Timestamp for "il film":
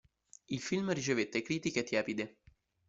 0.49-0.91